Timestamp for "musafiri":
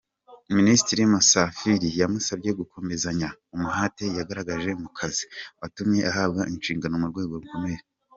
1.11-1.87